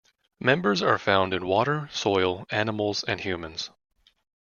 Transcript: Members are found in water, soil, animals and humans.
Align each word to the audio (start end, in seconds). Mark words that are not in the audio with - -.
Members 0.39 0.81
are 0.81 0.97
found 0.97 1.31
in 1.31 1.45
water, 1.45 1.87
soil, 1.93 2.47
animals 2.49 3.03
and 3.03 3.21
humans. 3.21 3.69